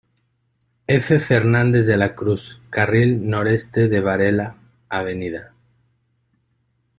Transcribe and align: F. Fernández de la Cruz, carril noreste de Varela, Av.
F. 0.87 1.19
Fernández 1.19 1.85
de 1.85 1.95
la 1.95 2.15
Cruz, 2.15 2.59
carril 2.71 3.29
noreste 3.29 3.87
de 3.87 3.99
Varela, 4.01 4.55
Av. 4.89 5.07